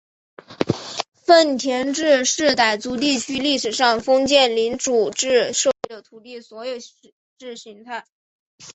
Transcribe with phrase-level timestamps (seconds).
[1.13, 6.77] 份田制是傣族地区历史上封建领主制社会的土地所有
[7.37, 8.03] 制形态。